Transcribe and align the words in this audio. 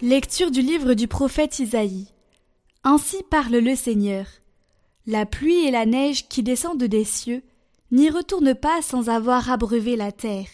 Lecture 0.00 0.52
du 0.52 0.62
livre 0.62 0.94
du 0.94 1.08
prophète 1.08 1.58
Isaïe. 1.58 2.06
Ainsi 2.84 3.16
parle 3.28 3.56
le 3.56 3.74
Seigneur. 3.74 4.26
La 5.06 5.26
pluie 5.26 5.66
et 5.66 5.72
la 5.72 5.86
neige 5.86 6.28
qui 6.28 6.44
descendent 6.44 6.84
des 6.84 7.02
cieux 7.02 7.42
n'y 7.90 8.08
retournent 8.08 8.54
pas 8.54 8.80
sans 8.80 9.08
avoir 9.08 9.50
abreuvé 9.50 9.96
la 9.96 10.12
terre, 10.12 10.46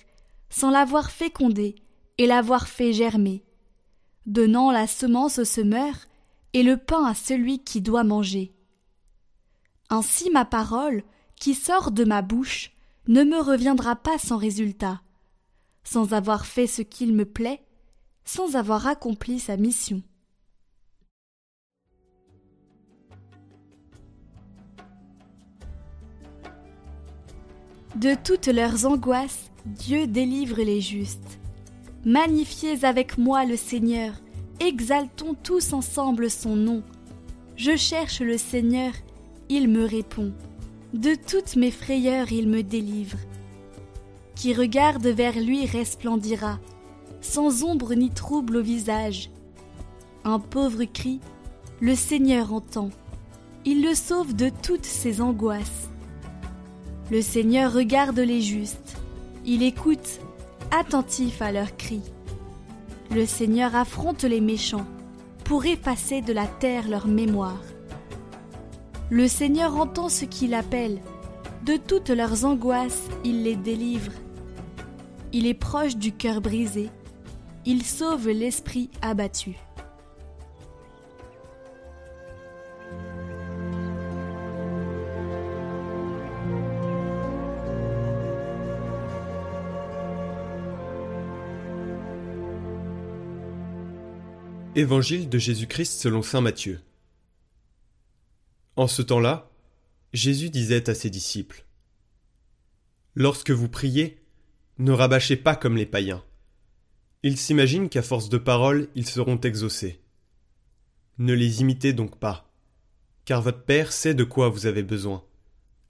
sans 0.49 0.71
l'avoir 0.71 1.11
fécondée 1.11 1.75
et 2.17 2.27
l'avoir 2.27 2.69
fait 2.69 2.95
germer, 2.95 3.45
donnant 4.25 4.71
la 4.71 4.87
semence 4.87 5.39
au 5.39 5.45
semeur 5.45 5.93
et 6.55 6.63
le 6.63 6.79
pain 6.79 7.05
à 7.05 7.15
celui 7.15 7.63
qui 7.63 7.83
doit 7.83 8.05
manger. 8.05 8.55
Ainsi 9.91 10.31
ma 10.31 10.47
parole, 10.47 11.05
qui 11.39 11.53
sort 11.53 11.91
de 11.91 12.05
ma 12.05 12.23
bouche, 12.23 12.71
ne 13.09 13.25
me 13.25 13.41
reviendra 13.43 13.95
pas 13.95 14.17
sans 14.17 14.39
résultat, 14.39 15.03
sans 15.83 16.15
avoir 16.15 16.47
fait 16.47 16.67
ce 16.67 16.81
qu'il 16.81 17.15
me 17.15 17.27
plaît, 17.27 17.64
sans 18.25 18.57
avoir 18.57 18.87
accompli 18.87 19.39
sa 19.39 19.57
mission. 19.57 20.03
De 27.97 28.15
toutes 28.15 28.49
leurs 28.49 28.87
angoisses, 28.87 29.51
Dieu 29.67 30.07
délivre 30.09 30.61
les 30.61 30.81
justes. 30.81 31.39
Magnifiez 32.05 32.85
avec 32.85 33.19
moi 33.19 33.45
le 33.45 33.57
Seigneur, 33.57 34.13
exaltons 34.59 35.35
tous 35.43 35.73
ensemble 35.73 36.29
son 36.29 36.57
nom. 36.57 36.83
Je 37.57 37.77
cherche 37.77 38.21
le 38.21 38.37
Seigneur, 38.37 38.93
il 39.49 39.69
me 39.69 39.85
répond. 39.85 40.33
De 40.93 41.15
toutes 41.15 41.57
mes 41.57 41.71
frayeurs 41.71 42.33
il 42.33 42.49
me 42.49 42.63
délivre. 42.63 43.19
Qui 44.35 44.55
regarde 44.55 45.07
vers 45.07 45.39
lui 45.39 45.65
resplendira, 45.65 46.59
sans 47.25 47.65
ombre 47.65 47.95
ni 47.95 48.11
trouble 48.11 48.59
au 48.59 48.63
visage. 48.63 49.31
Un 50.25 50.39
pauvre 50.39 50.85
cri, 50.85 51.21
le 51.81 51.95
Seigneur 51.95 52.53
entend. 52.53 52.91
Il 53.65 53.83
le 53.83 53.95
sauve 53.95 54.35
de 54.35 54.51
toutes 54.63 54.85
ses 54.85 55.21
angoisses. 55.21 55.89
Le 57.11 57.23
Seigneur 57.23 57.73
regarde 57.73 58.19
les 58.19 58.41
justes. 58.41 58.97
Il 59.45 59.63
écoute, 59.63 60.21
attentif 60.71 61.41
à 61.43 61.51
leurs 61.51 61.77
cris. 61.77 62.03
Le 63.11 63.27
Seigneur 63.27 63.75
affronte 63.75 64.25
les 64.25 64.41
méchants 64.41 64.87
pour 65.45 65.65
effacer 65.65 66.21
de 66.21 66.33
la 66.33 66.47
terre 66.47 66.89
leur 66.89 67.07
mémoire. 67.07 67.61
Le 69.11 69.29
Seigneur 69.29 69.77
entend 69.77 70.09
ce 70.09 70.25
qu'il 70.25 70.55
appelle. 70.55 71.01
De 71.65 71.77
toutes 71.77 72.11
leurs 72.11 72.45
angoisses, 72.45 73.09
il 73.25 73.43
les 73.43 73.57
délivre. 73.57 74.13
Il 75.33 75.47
est 75.47 75.55
proche 75.55 75.97
du 75.97 76.13
cœur 76.13 76.41
brisé 76.41 76.91
il 77.67 77.83
sauve 77.83 78.29
l'esprit 78.29 78.91
abattu. 79.01 79.57
Évangile 94.77 95.29
de 95.29 95.39
Jésus-Christ 95.39 96.01
selon 96.01 96.21
Saint 96.21 96.41
Matthieu. 96.41 96.81
En 98.77 98.89
ce 98.89 99.03
temps-là, 99.03 99.51
Jésus 100.13 100.51
disait 100.51 100.91
à 100.91 100.95
ses 100.95 101.11
disciples 101.11 101.65
Lorsque 103.15 103.53
vous 103.53 103.69
priez, 103.69 104.21
ne 104.79 104.91
rabâchez 104.91 105.37
pas 105.37 105.55
comme 105.55 105.77
les 105.77 105.87
païens 105.87 106.25
ils 107.25 107.39
s'imaginent 107.39 107.89
qu'à 107.89 108.03
force 108.03 108.29
de 108.29 108.37
paroles, 108.37 108.89
ils 108.95 109.07
seront 109.07 109.41
exaucés. 109.41 109.99
Ne 111.17 111.33
les 111.33 111.63
imitez 111.63 111.95
donc 111.95 112.19
pas, 112.19 112.53
car 113.25 113.41
votre 113.41 113.65
Père 113.65 113.93
sait 113.93 114.13
de 114.13 114.25
quoi 114.25 114.51
vous 114.51 114.67
avez 114.67 114.83
besoin, 114.83 115.25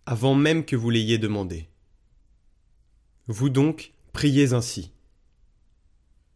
avant 0.07 0.37
même 0.37 0.65
que 0.65 0.77
vous 0.77 0.91
l'ayez 0.91 1.19
demandé. 1.19 1.69
Vous 3.27 3.49
donc, 3.49 3.95
priez 4.13 4.53
ainsi. 4.53 4.93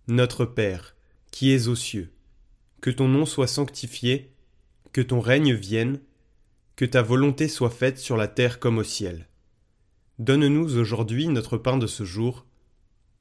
Notre 0.09 0.45
Père, 0.45 0.97
qui 1.31 1.53
es 1.53 1.69
aux 1.69 1.77
cieux, 1.77 2.13
que 2.81 2.91
ton 2.91 3.07
nom 3.07 3.25
soit 3.25 3.47
sanctifié, 3.47 4.33
que 4.93 5.01
ton 5.01 5.21
règne 5.21 5.55
vienne, 5.55 6.01
que 6.75 6.85
ta 6.85 7.03
volonté 7.03 7.47
soit 7.47 7.71
faite 7.71 7.99
sur 7.99 8.17
la 8.17 8.27
terre 8.27 8.59
comme 8.59 8.79
au 8.79 8.85
ciel. 8.85 9.29
Donne-nous 10.19 10.77
aujourd'hui 10.77 11.29
notre 11.29 11.57
pain 11.57 11.77
de 11.77 11.87
ce 11.87 12.03
jour. 12.03 12.47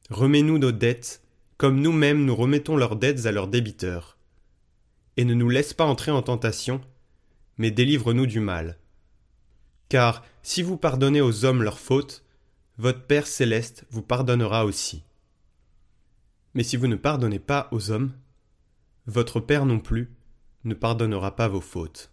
Remets-nous 0.10 0.58
nos 0.58 0.72
dettes, 0.72 1.22
comme 1.58 1.82
nous-mêmes 1.82 2.24
nous 2.24 2.36
remettons 2.36 2.78
leurs 2.78 2.96
dettes 2.96 3.26
à 3.26 3.32
leurs 3.32 3.48
débiteurs. 3.48 4.18
Et 5.18 5.26
ne 5.26 5.34
nous 5.34 5.50
laisse 5.50 5.74
pas 5.74 5.86
entrer 5.86 6.12
en 6.12 6.22
tentation, 6.22 6.82
mais 7.58 7.72
délivre-nous 7.72 8.28
du 8.28 8.40
mal. 8.40 8.78
Car 9.90 10.24
si 10.44 10.62
vous 10.62 10.78
pardonnez 10.78 11.22
aux 11.22 11.46
hommes 11.46 11.64
leurs 11.64 11.80
fautes, 11.80 12.24
votre 12.78 13.02
Père 13.02 13.26
céleste 13.26 13.86
vous 13.90 14.04
pardonnera 14.04 14.66
aussi. 14.66 15.04
Mais 16.54 16.64
si 16.64 16.78
vous 16.78 16.88
ne 16.88 16.96
pardonnez 16.96 17.40
pas 17.40 17.68
aux 17.72 17.90
hommes, 17.90 18.14
votre 19.08 19.40
Père 19.40 19.66
non 19.66 19.80
plus 19.80 20.14
ne 20.64 20.76
pardonnera 20.76 21.36
pas 21.36 21.48
vos 21.48 21.62
fautes. 21.62 22.12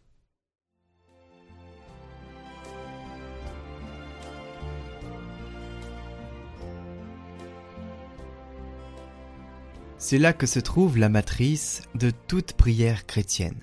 C'est 10.07 10.19
là 10.19 10.35
que 10.35 10.45
se 10.45 10.59
trouve 10.59 10.99
la 10.99 11.09
matrice 11.09 11.81
de 11.95 12.11
toute 12.11 12.53
prière 12.53 13.07
chrétienne, 13.07 13.63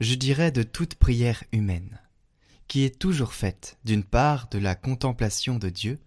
je 0.00 0.14
dirais 0.14 0.50
de 0.50 0.62
toute 0.62 0.94
prière 0.94 1.44
humaine, 1.52 2.00
qui 2.68 2.84
est 2.84 2.98
toujours 2.98 3.34
faite 3.34 3.76
d'une 3.84 4.02
part 4.02 4.48
de 4.48 4.56
la 4.56 4.74
contemplation 4.74 5.58
de 5.58 5.68
Dieu, 5.68 5.98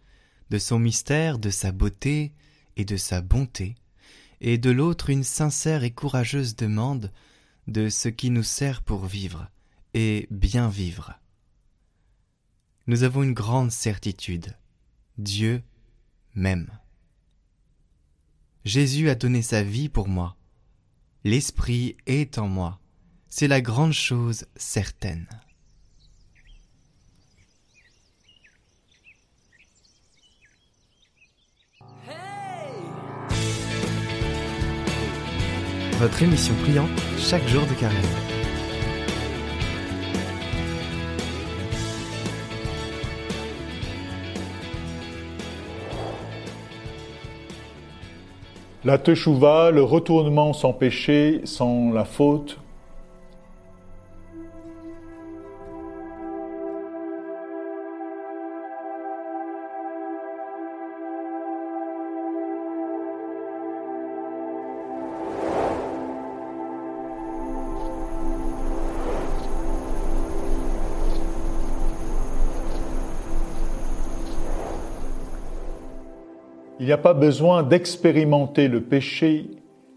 de 0.49 0.57
son 0.57 0.79
mystère, 0.79 1.37
de 1.37 1.51
sa 1.51 1.71
beauté 1.71 2.33
et 2.75 2.85
de 2.85 2.97
sa 2.97 3.21
bonté, 3.21 3.75
et 4.41 4.57
de 4.57 4.71
l'autre 4.71 5.11
une 5.11 5.23
sincère 5.23 5.83
et 5.83 5.91
courageuse 5.91 6.55
demande 6.55 7.11
de 7.67 7.87
ce 7.89 8.09
qui 8.09 8.31
nous 8.31 8.41
sert 8.41 8.81
pour 8.81 9.05
vivre, 9.05 9.47
et 9.93 10.27
bien 10.31 10.69
vivre. 10.69 11.13
Nous 12.87 13.03
avons 13.03 13.21
une 13.21 13.35
grande 13.35 13.69
certitude, 13.69 14.57
Dieu 15.19 15.61
m'aime. 16.33 16.71
Jésus 18.63 19.09
a 19.09 19.15
donné 19.15 19.41
sa 19.41 19.63
vie 19.63 19.89
pour 19.89 20.07
moi. 20.07 20.37
L'Esprit 21.23 21.97
est 22.05 22.37
en 22.37 22.47
moi. 22.47 22.79
C'est 23.27 23.47
la 23.47 23.61
grande 23.61 23.93
chose 23.93 24.45
certaine. 24.55 25.27
Votre 35.99 36.23
émission 36.23 36.55
priante 36.63 36.89
chaque 37.19 37.47
jour 37.47 37.65
de 37.67 37.73
carême. 37.75 38.30
La 48.83 48.97
teshuva, 48.97 49.69
le 49.69 49.83
retournement 49.83 50.53
sans 50.53 50.73
péché, 50.73 51.41
sans 51.43 51.91
la 51.93 52.03
faute, 52.03 52.57
Il 76.81 76.87
n'y 76.87 76.93
a 76.93 76.97
pas 76.97 77.13
besoin 77.13 77.61
d'expérimenter 77.61 78.67
le 78.67 78.81
péché 78.81 79.51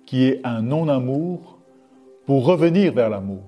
qui 0.05 0.25
est 0.25 0.43
un 0.45 0.61
non-amour 0.61 1.57
pour 2.27 2.45
revenir 2.45 2.93
vers 2.93 3.09
l'amour, 3.09 3.41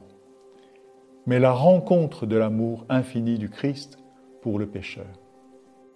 mais 1.26 1.38
la 1.38 1.52
rencontre 1.52 2.24
de 2.24 2.34
l'amour 2.34 2.86
infini 2.88 3.36
du 3.36 3.50
Christ 3.50 3.98
pour 4.40 4.58
le 4.58 4.64
pécheur. 4.64 5.04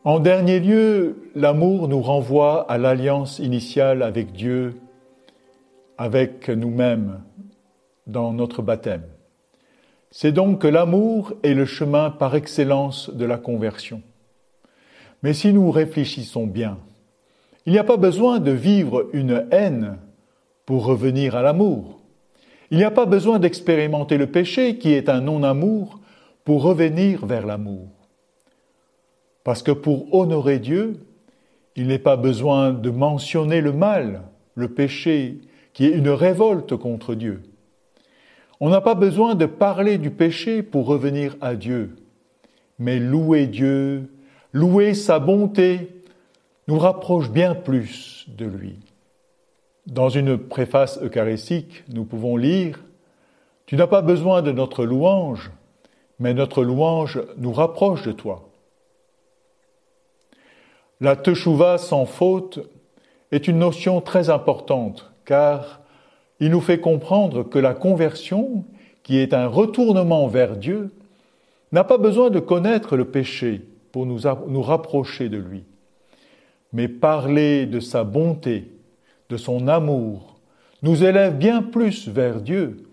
En 0.04 0.20
dernier 0.20 0.60
lieu, 0.60 1.30
l'amour 1.34 1.88
nous 1.88 2.02
renvoie 2.02 2.70
à 2.70 2.76
l'alliance 2.76 3.38
initiale 3.38 4.02
avec 4.02 4.32
Dieu, 4.32 4.74
avec 5.96 6.50
nous-mêmes, 6.50 7.22
dans 8.06 8.34
notre 8.34 8.60
baptême. 8.60 9.06
C'est 10.10 10.32
donc 10.32 10.60
que 10.60 10.68
l'amour 10.68 11.32
est 11.42 11.54
le 11.54 11.64
chemin 11.64 12.10
par 12.10 12.34
excellence 12.34 13.08
de 13.08 13.24
la 13.24 13.38
conversion. 13.38 14.02
Mais 15.22 15.32
si 15.32 15.54
nous 15.54 15.70
réfléchissons 15.70 16.46
bien, 16.46 16.76
il 17.66 17.72
n'y 17.72 17.78
a 17.78 17.84
pas 17.84 17.96
besoin 17.96 18.38
de 18.38 18.50
vivre 18.50 19.08
une 19.12 19.46
haine 19.50 19.98
pour 20.66 20.84
revenir 20.84 21.36
à 21.36 21.42
l'amour. 21.42 22.00
Il 22.70 22.78
n'y 22.78 22.84
a 22.84 22.90
pas 22.90 23.06
besoin 23.06 23.38
d'expérimenter 23.38 24.16
le 24.16 24.28
péché 24.28 24.78
qui 24.78 24.92
est 24.92 25.08
un 25.08 25.20
non-amour 25.20 26.00
pour 26.44 26.62
revenir 26.62 27.26
vers 27.26 27.46
l'amour. 27.46 27.88
Parce 29.44 29.62
que 29.62 29.72
pour 29.72 30.14
honorer 30.14 30.58
Dieu, 30.58 31.00
il 31.76 31.88
n'est 31.88 31.98
pas 31.98 32.16
besoin 32.16 32.72
de 32.72 32.90
mentionner 32.90 33.60
le 33.60 33.72
mal, 33.72 34.22
le 34.54 34.68
péché, 34.68 35.38
qui 35.72 35.86
est 35.86 35.90
une 35.90 36.10
révolte 36.10 36.76
contre 36.76 37.14
Dieu. 37.14 37.42
On 38.60 38.68
n'a 38.68 38.80
pas 38.80 38.94
besoin 38.94 39.34
de 39.34 39.46
parler 39.46 39.98
du 39.98 40.10
péché 40.10 40.62
pour 40.62 40.86
revenir 40.86 41.36
à 41.40 41.54
Dieu, 41.54 41.96
mais 42.78 42.98
louer 42.98 43.46
Dieu, 43.46 44.10
louer 44.52 44.94
sa 44.94 45.18
bonté, 45.18 45.99
nous 46.70 46.78
rapproche 46.78 47.30
bien 47.30 47.56
plus 47.56 48.26
de 48.28 48.46
lui. 48.46 48.78
Dans 49.88 50.08
une 50.08 50.38
préface 50.38 51.02
eucharistique, 51.02 51.82
nous 51.92 52.04
pouvons 52.04 52.36
lire 52.36 52.78
Tu 53.66 53.74
n'as 53.74 53.88
pas 53.88 54.02
besoin 54.02 54.40
de 54.40 54.52
notre 54.52 54.84
louange, 54.84 55.50
mais 56.20 56.32
notre 56.32 56.62
louange 56.62 57.20
nous 57.38 57.52
rapproche 57.52 58.02
de 58.02 58.12
toi. 58.12 58.50
La 61.00 61.16
teshuva 61.16 61.76
sans 61.76 62.06
faute 62.06 62.60
est 63.32 63.48
une 63.48 63.58
notion 63.58 64.00
très 64.00 64.30
importante 64.30 65.10
car 65.24 65.80
il 66.38 66.52
nous 66.52 66.60
fait 66.60 66.78
comprendre 66.78 67.42
que 67.42 67.58
la 67.58 67.74
conversion, 67.74 68.64
qui 69.02 69.18
est 69.18 69.34
un 69.34 69.48
retournement 69.48 70.28
vers 70.28 70.56
Dieu, 70.56 70.92
n'a 71.72 71.82
pas 71.82 71.98
besoin 71.98 72.30
de 72.30 72.38
connaître 72.38 72.96
le 72.96 73.06
péché 73.06 73.62
pour 73.90 74.06
nous, 74.06 74.20
nous 74.46 74.62
rapprocher 74.62 75.28
de 75.28 75.36
lui, 75.38 75.64
mais 76.72 76.88
parler 76.88 77.66
de 77.66 77.80
sa 77.80 78.04
bonté, 78.04 78.70
de 79.28 79.36
son 79.36 79.68
amour, 79.68 80.40
nous 80.82 81.04
élève 81.04 81.36
bien 81.36 81.62
plus 81.62 82.08
vers 82.08 82.40
Dieu 82.40 82.88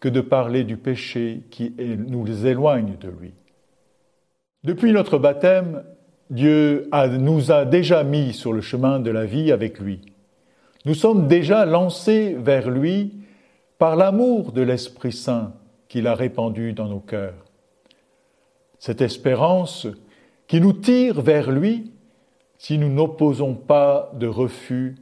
que 0.00 0.08
de 0.08 0.20
parler 0.20 0.64
du 0.64 0.76
péché 0.76 1.42
qui 1.50 1.72
nous 1.78 2.46
éloigne 2.46 2.96
de 3.00 3.08
lui. 3.08 3.32
Depuis 4.64 4.92
notre 4.92 5.18
baptême, 5.18 5.82
Dieu 6.30 6.88
nous 7.18 7.52
a 7.52 7.64
déjà 7.64 8.04
mis 8.04 8.32
sur 8.32 8.52
le 8.52 8.60
chemin 8.60 9.00
de 9.00 9.10
la 9.10 9.26
vie 9.26 9.52
avec 9.52 9.78
lui. 9.78 10.00
Nous 10.84 10.94
sommes 10.94 11.28
déjà 11.28 11.64
lancés 11.64 12.36
vers 12.38 12.70
lui 12.70 13.12
par 13.78 13.96
l'amour 13.96 14.52
de 14.52 14.62
l'Esprit 14.62 15.12
Saint 15.12 15.52
qu'il 15.88 16.06
a 16.06 16.14
répandu 16.14 16.72
dans 16.72 16.88
nos 16.88 17.00
cœurs. 17.00 17.44
Cette 18.78 19.00
espérance 19.00 19.86
qui 20.48 20.60
nous 20.60 20.72
tire 20.72 21.20
vers 21.20 21.50
lui 21.50 21.92
si 22.62 22.78
nous 22.78 22.90
n'opposons 22.90 23.56
pas 23.56 24.12
de 24.14 24.28
refus 24.28 24.94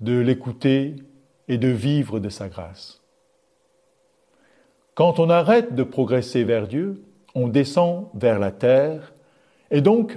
de 0.00 0.16
l'écouter 0.16 0.94
et 1.48 1.58
de 1.58 1.66
vivre 1.66 2.20
de 2.20 2.28
sa 2.28 2.48
grâce. 2.48 3.02
Quand 4.94 5.18
on 5.18 5.28
arrête 5.28 5.74
de 5.74 5.82
progresser 5.82 6.44
vers 6.44 6.68
Dieu, 6.68 7.02
on 7.34 7.48
descend 7.48 8.06
vers 8.14 8.38
la 8.38 8.52
terre, 8.52 9.12
et 9.72 9.80
donc 9.80 10.16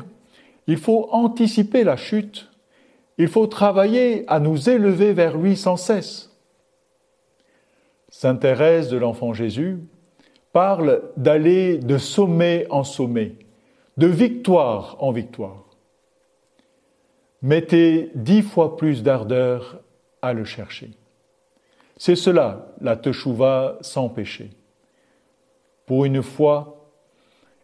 il 0.68 0.78
faut 0.78 1.10
anticiper 1.12 1.84
la 1.84 1.98
chute, 1.98 2.52
il 3.18 3.28
faut 3.28 3.48
travailler 3.48 4.24
à 4.28 4.40
nous 4.40 4.70
élever 4.70 5.14
vers 5.14 5.36
lui 5.36 5.58
sans 5.58 5.78
cesse. 5.78 6.32
Sainte 8.10 8.42
Thérèse 8.42 8.90
de 8.90 8.98
l'Enfant 8.98 9.34
Jésus 9.34 9.80
parle 10.54 11.02
d'aller 11.18 11.80
de 11.80 11.98
sommet 11.98 12.68
en 12.70 12.84
sommet, 12.84 13.34
de 13.98 14.06
victoire 14.06 14.98
en 15.00 15.12
victoire. 15.12 15.67
Mettez 17.42 18.12
dix 18.16 18.42
fois 18.42 18.78
plus 18.78 19.04
d'ardeur 19.04 19.80
à 20.22 20.34
le 20.34 20.44
chercher. 20.44 20.92
C'est 21.98 22.16
cela, 22.16 22.68
la 22.82 22.96
teshuva 22.96 23.78
sans 23.82 24.10
péché. 24.10 24.52
Pour 25.86 26.06
une 26.06 26.22
fois, 26.22 26.90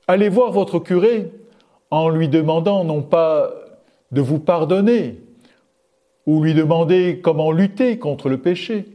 allez 0.07 0.29
voir 0.29 0.51
votre 0.51 0.79
curé 0.79 1.31
en 1.91 2.09
lui 2.09 2.29
demandant 2.29 2.83
non 2.83 3.01
pas 3.01 3.51
de 4.11 4.21
vous 4.21 4.39
pardonner, 4.39 5.21
ou 6.25 6.43
lui 6.43 6.53
demander 6.53 7.19
comment 7.21 7.51
lutter 7.51 7.99
contre 7.99 8.29
le 8.29 8.37
péché, 8.37 8.85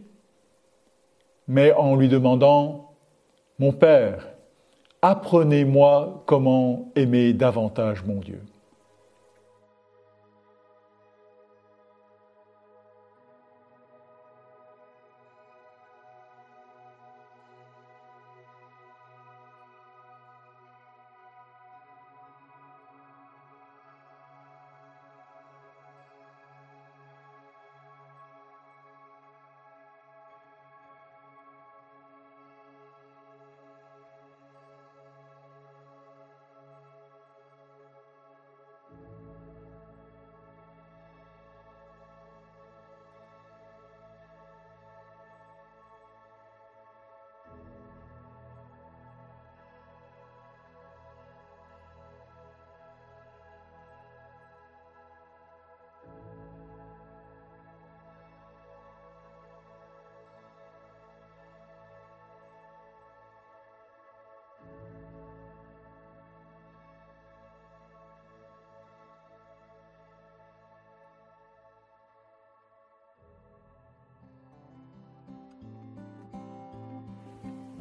mais 1.46 1.72
en 1.72 1.96
lui 1.96 2.08
demandant, 2.08 2.92
Mon 3.58 3.72
Père, 3.72 4.28
apprenez-moi 5.02 6.22
comment 6.26 6.90
aimer 6.94 7.32
davantage 7.32 8.04
mon 8.04 8.20
Dieu. 8.20 8.40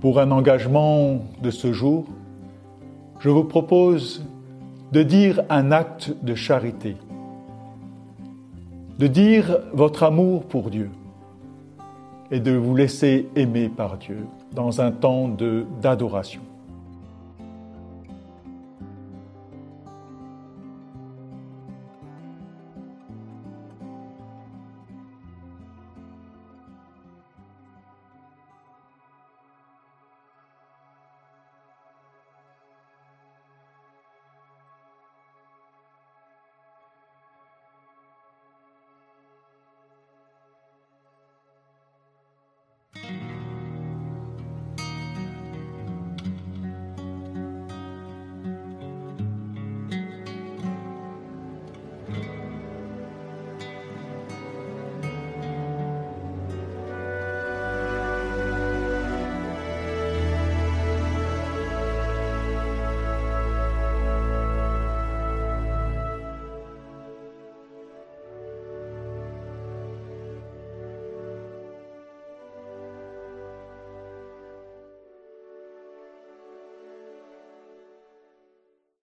Pour 0.08 0.22
un 0.22 0.32
engagement 0.32 1.20
de 1.44 1.52
ce 1.52 1.74
jour, 1.74 2.06
je 3.20 3.30
vous 3.30 3.44
propose 3.44 4.24
de 4.94 5.04
dire 5.04 5.42
un 5.50 5.74
acte 5.74 6.16
de 6.24 6.34
charité, 6.34 6.96
de 9.00 9.08
dire 9.08 9.58
votre 9.74 10.04
amour 10.04 10.46
pour 10.46 10.70
Dieu 10.70 10.92
et 12.32 12.40
de 12.40 12.54
vous 12.54 12.74
laisser 12.74 13.28
aimer 13.36 13.68
par 13.68 13.98
Dieu 13.98 14.26
dans 14.54 14.80
un 14.80 14.92
temps 14.92 15.28
d'adoration. 15.82 16.40